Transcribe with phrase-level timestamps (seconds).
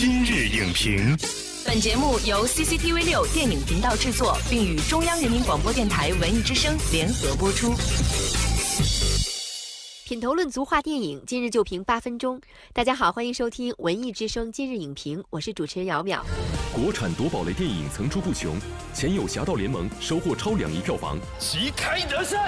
[0.00, 1.18] 今日影评，
[1.66, 7.74] 本节目由 CCTV 六电影频道制作，并与中央人民广播电台文艺之声联合播出。
[10.04, 12.40] 品头论足话电影，今日就评八分钟。
[12.72, 16.20] 大家好，欢迎收听文艺之声今日影评，我是主持人姚淼。
[16.72, 18.56] 国产夺宝类电影层出不穷，
[18.94, 22.38] 前有《侠盗联盟》收获超两亿票房，旗开得胜，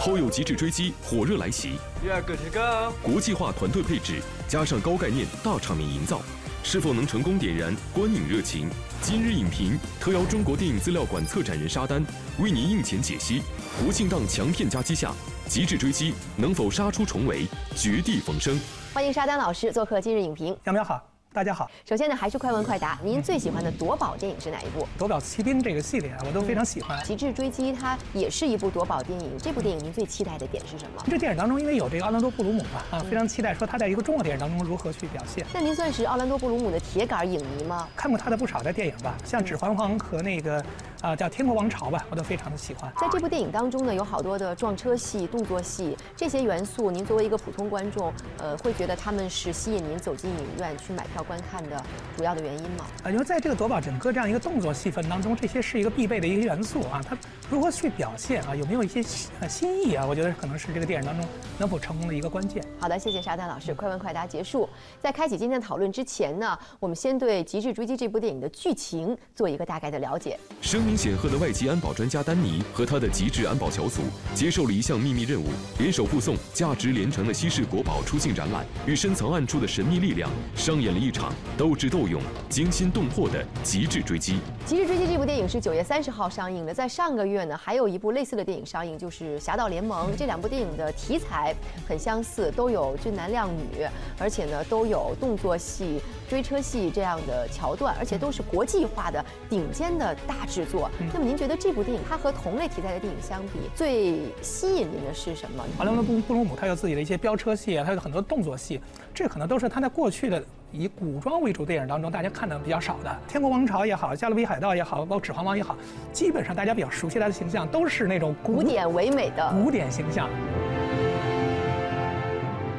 [0.00, 1.74] 后有《极致追击》火热来袭。
[2.02, 2.94] Yeah, good to go。
[3.02, 6.22] 国际化团队配置加上高概念大场面营造，
[6.64, 8.70] 是否能成功点燃观影热情？
[9.02, 12.02] 今日影评特邀中国电影资料馆策展人沙丹
[12.38, 13.42] 为您映前解析。
[13.84, 15.10] 国庆档强片夹击下，
[15.46, 18.58] 《极致追击》能否杀出重围，绝地逢生？
[18.94, 20.56] 欢迎沙丹老师做客今日影评。
[20.64, 21.70] 杨淼好，大家好。
[21.88, 24.80] 首先呢，还是快问快答，您最喜欢的夺宝电影是哪一部？
[24.98, 26.98] 《夺宝奇兵》这个系列啊，我都非常喜欢。
[27.06, 31.00] 《极致追击》它也是一部夺宝电影，这部电影您最期待的点是什么？
[31.08, 35.46] 这电影当中，因为有这个奥兰多·布鲁姆嘛，啊，非常期待说他在一个中国电影当中如何去表现。
[35.54, 37.88] 那您算是奥兰多·布鲁姆的铁杆影迷吗？
[37.94, 40.60] 看过他的不少的电影吧，像《指环王》和那个
[41.00, 42.92] 啊叫《天国王朝》吧，我都非常的喜欢。
[43.00, 51.82] 在这部电影当中呢，有好多的撞车戏、动作戏这些元素，您作为一个普通观众，呃，会觉得他们是吸引您走进影院去买票观看的
[52.16, 52.86] 主要的原因吗？
[53.04, 57.00] 啊，因为在这个夺宝整个这样一个动作戏份当中，这些是一个必备的一个元素啊。
[57.06, 57.16] 它
[57.48, 58.54] 如何去表现啊？
[58.54, 59.02] 有没有一些
[59.40, 60.04] 呃新意啊？
[60.06, 61.26] 我觉得可能是这个电影当中
[61.58, 62.62] 能否成功的一个关键。
[62.78, 63.74] 好的，谢谢沙丹老师。
[63.74, 64.68] 快问快答结束。
[65.00, 70.38] 在开启今天的讨论之前呢，我们先对《极致追击》这部电影的剧情做一个大概的了解。
[70.60, 74.02] 声名显赫的外籍安保专家丹尼和他的极致安保小组
[74.34, 75.46] 接受了一项秘密任务，
[75.78, 84.34] 联手护送价值连城的稀世国宝出境展览，与深藏暗处的神秘力量上演了一场斗智斗勇、惊心动魄的极致追击。
[84.64, 90.12] 《极致追击》这部电影是九月三十号上映的，在上个月呢，还有一部类似的电影上映，就是《侠盗联盟》。
[90.16, 91.54] 这两部电影的题材
[91.88, 93.86] 很相似，都有俊男靓女，
[94.18, 100.90] 而且呢都有动作戏、追车戏这样的桥段，而且都是国际化的顶尖的大制作。
[101.12, 105.64] 那么您觉得这部电影它和同类题材的电影相比，最吸引您的是什么？
[105.78, 108.80] 奥兰多·布布鲁姆他有自己的一些飙车戏啊，他有很多动作戏，
[109.14, 115.76] 这可能都是他在过去的以古装为主电影当中大家看的比较少的，《天国王朝》也好，《加勒比海盗》也好，包括《指环王》也好，
[116.12, 120.28] 基本上大家比较熟悉他的形象都是那种古典唯美的古典形象。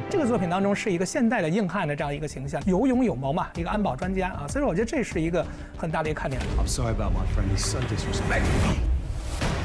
[0.08, 5.44] 这个作品当中是一个现代的硬汉的这样一个形象，有勇有谋嘛，一个安保专家啊，所以说我觉得这是一个
[5.76, 6.40] 很大的一个看点。
[6.58, 7.48] I'm sorry about my friend.
[7.54, 8.76] He's so disrespectful.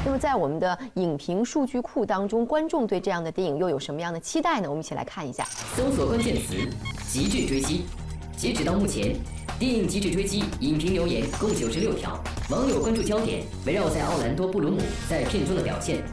[0.06, 4.68] 那么在我们的影评数据库当中，观众对这样的电影又有什么样的期待呢？
[4.70, 5.44] 我们一起来看一下。
[5.76, 6.54] 搜索关键词
[7.06, 7.84] “极致追击”，
[8.38, 9.16] 截止到目前，
[9.58, 14.78] 电影《极致追击》影评留言共九十六条，网友关注焦点围绕在奥兰多·布鲁姆
[15.10, 16.04] 在片中的表现。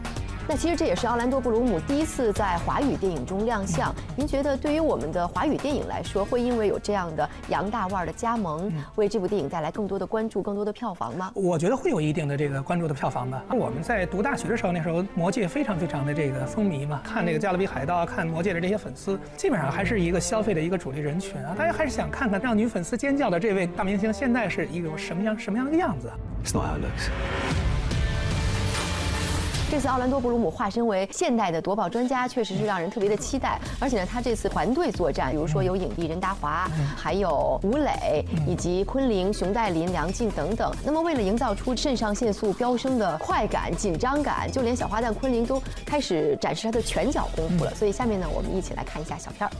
[0.47, 3.93] 那其实这也是奥兰多·布鲁姆第一次在华语电影中亮相。
[4.15, 11.31] 您觉得对于我们的华语电影来说，会因为有这样的杨大腕儿的加盟，为这部电影带来更多的关注、更多的票房吗？
[11.33, 13.43] 我觉得会有一定的这个关注的票房吧。
[13.49, 21.55] 我们在读大学的时候，那时候《魔戒》非常非常的这个风靡嘛，看那个《加勒比海盗》啊，看《魔戒》的这些粉丝，基本上还是一个消费的一个主力人群啊。
[21.57, 26.11] 大家还是想看看让女粉丝尖叫的这位大明星现在是一种什么样什么样的样子。
[26.43, 27.64] It's not how it looks.
[29.71, 33.59] 这次奥兰多·布鲁姆化身为现代的夺宝专家，确实是让人特别的期待。
[33.79, 40.71] 而且呢，他这次团队作战，比如说有影帝任达华，还有吴磊，以及昆凌、熊黛林、梁静等等。
[40.83, 47.73] 那么，为了营造出肾上腺素飙升的快感、紧张感，就连小花旦昆凌都开始展示她的拳脚功夫了。
[47.73, 49.51] 所以，下面呢，我们一起来看一下小片儿。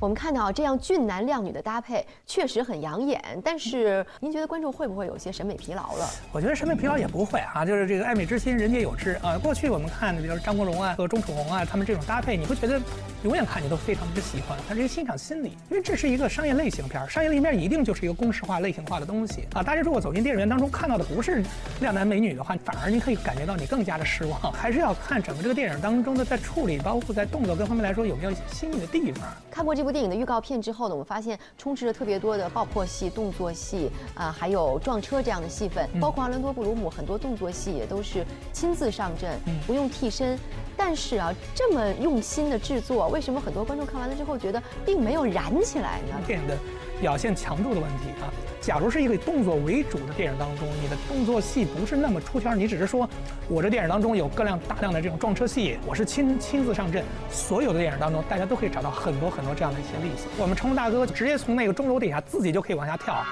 [0.00, 6.08] 我们看到这样俊男靓女的搭配确实很养眼，但是您觉得观众会不会有些审美疲劳了？
[6.32, 9.36] 我觉得审美疲劳也不会啊，就是这个爱美之心，人皆有之啊。
[9.36, 12.80] 过去我们看的，比如张国荣啊和钟楚红啊，他们这种搭配，你会觉得
[13.24, 19.62] 永远看你都非常之喜欢，它是一个欣赏心理，因为这是一个商业类型片，商业类型片一定就是一个公式化、类型化的东西啊。
[19.62, 21.44] 大家如果走进电影院当中看到的不是
[21.78, 24.40] 靓男美女的话，反而你可以感觉到你更加的失望。
[24.50, 29.28] 还是要看整个这个电影当中的在处理，包括在动作各方面来说有没有新颖的地方。
[29.50, 40.38] 看过这部电影的预告片之后呢，我们发现充斥着特别多的爆破戏、动作戏啊、还有撞车这样的戏份，包括阿伦多·布鲁姆很多动作戏也都是亲自上阵，不用替身。
[40.82, 46.18] 但是啊，这么用心的制作，为什么很多观众看完了之后觉得并没有燃起来呢？
[46.26, 46.56] 电影的
[46.98, 48.32] 表现强度的问题啊。
[48.62, 53.08] 假如是一个以动作为主的电影当中，你的动作戏不是那么出圈，你只是说
[53.46, 60.28] 我这电影当中有各量大量的这种撞车戏，我是亲亲自上阵，所有的电影当中，大家都可以找到很多很多这样的一些例子。
[60.38, 63.22] 我们成龙大哥直接从那个钟楼底下自己就可以往下跳。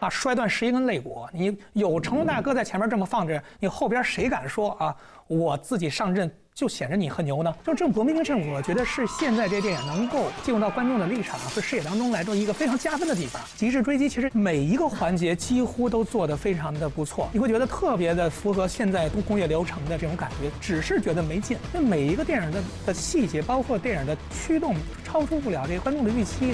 [0.00, 1.26] 啊，摔断十一根肋骨。
[1.32, 4.94] 你有成龙大哥在前面这么放着，你后边谁敢说啊？
[5.28, 6.30] 我自己上阵。
[6.52, 7.54] 就显着你很牛呢。
[7.64, 13.40] 就这种国民精神，我觉得是现在这电影能够进入到观众的立场和视野当中来做一个非常加分的地方。
[13.56, 21.56] 《极致追击》其实每一个环节几乎都做得非常的不错，你会觉得特别的符合现在工业流程的这种感觉，只是觉得没劲。
[21.72, 26.52] 那每一个电影的的细节，包括电影的驱动，超出不了这个观众的预期。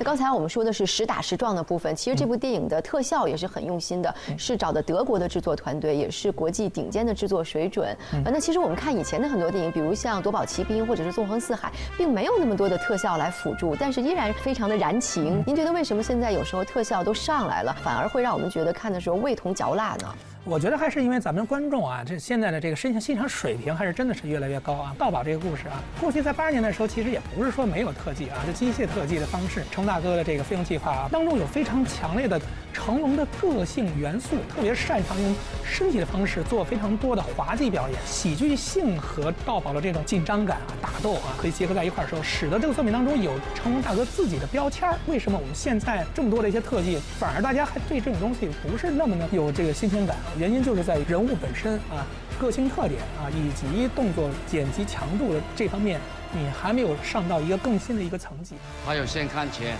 [0.00, 7.94] 那刚才我们说的是实打实撞的部分，其实这部电影的特效也是很用心的，是找的德国的制作团队，也是国际顶尖的制作水准。
[8.24, 11.68] 那其实我们看以前的很多电影，比如像《夺宝奇兵》或者是《纵横四海》，
[11.98, 15.44] 并没有那么多的特效来辅助，但是依然非常的燃情。
[15.46, 20.14] 您觉得为什么现在有时候特效都上来了，反而会让我们觉得看的时候味同嚼蜡呢？
[20.44, 24.94] 我觉得还是因为咱们观众啊，这现在的这个欣赏欣赏水平还是真的是越来越高啊。
[24.98, 29.62] 盗宝这个故事啊，过去在八十年代的时候，其实也不是说没有特技啊，就机械特技的方式。
[29.70, 32.40] 成龙大哥的这个飞行计划啊，当中有非常强烈的
[32.72, 44.88] 成龙的个性元素，特别擅长用身体的方式做非常多的滑稽表演，喜剧性和盗宝的这种紧张感啊、打斗啊，可以结合在一块儿的时候，使得这个作品当中有成龙大哥自己的标签。
[45.06, 50.16] 为什么我们现在这么多的一些特技，反而大家还对这种东西不是那么的有这个新鲜感？
[50.38, 52.06] 原因就是在人物本身啊、
[52.38, 56.00] 个性特点啊，以及动作剪辑强度的这方面，
[56.32, 58.54] 你还没有上到一个更新的一个层级。
[58.86, 59.76] 还有先看钱。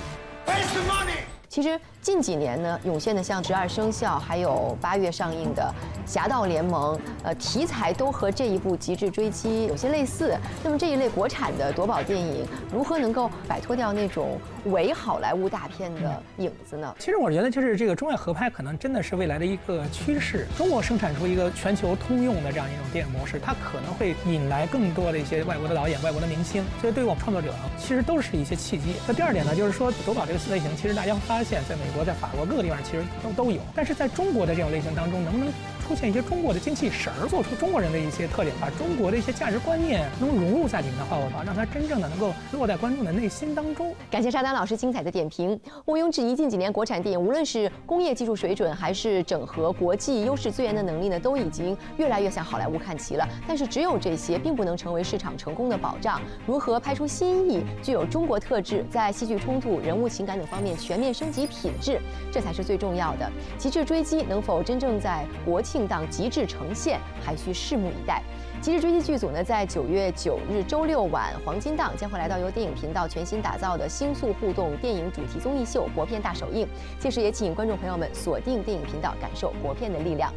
[1.48, 5.62] 其实近几年呢，涌现的像《十二生肖》，还有八月上映的
[6.10, 10.34] 《侠盗联盟》，呃，题材都和这一部《极致追击》有些类似。
[10.64, 16.94] 那么这一类国产的夺宝电影，如何能够摆脱掉那种伪好莱坞大片的影子呢？
[16.98, 20.46] 其实我觉得，就是这个中外合拍，可能真的是未来的一个趋势。
[20.56, 26.64] 中国生产出一个全球通用的这样一种电影模式，它可能会引来更多的一些外国的导演、外国的明星。
[26.80, 28.94] 所以对于我们创作者，其实都是一些契机。
[29.06, 33.60] 那第二点呢，就是说夺宝这个类型，其实大家发现，在美国、在法国各个地方其实都都有。
[33.74, 35.48] 但是在中国的这种类型当中，能不能
[35.86, 43.94] 出现一些中国的精气神儿，做出中国人的一些特点，把中国的一些价值观念能融入在里面的话，我让它真正的能够落在观众的内心当中。
[44.10, 45.58] 感谢沙丹老师精彩的点评。
[45.86, 53.28] 毋庸置疑，近几年国产电影无论是工业技术水准，还是整合国际优势资源的能力呢，都已经越来越向好莱坞看齐了。
[53.48, 56.20] 但是只有这些，并不能成为市场成功的保障。
[56.46, 62.00] 如何拍出新意、具有中国特质，在戏剧冲突、人物情感等方面全面升级品质，
[62.30, 63.30] 这才是最重要的。
[63.58, 68.22] 极致追击能否真正在国庆档极致呈现，还需拭目以待。
[68.60, 76.68] 极致追击剧组呢，在九月九日周六晚黄金档将会来到由电影频道全新打造的星速互动电影主题综艺秀国片大首映。
[76.98, 80.30] 届时也请观众朋友们锁定电影频道，感受国片的力量。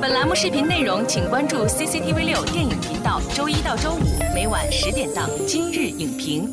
[0.00, 4.00] 本栏目视频内容，请关注 CCTV 六电影频道，周一到周五
[4.34, 6.46] 每晚十点档《今日影评》。